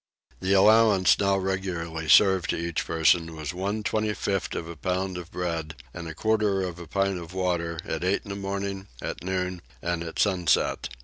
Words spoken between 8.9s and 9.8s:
at noon,